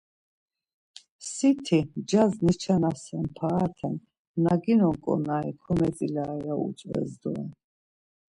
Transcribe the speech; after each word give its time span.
Siti 1.33 1.79
ncas 1.99 2.33
na 2.37 2.41
niçanasen 2.45 3.25
parape 3.37 3.89
na 4.43 4.53
ginon 4.63 4.95
ǩonari 5.03 5.51
kometzilare 5.63 6.37
ya 6.47 6.55
utzves 6.67 7.11
doren. 7.21 7.49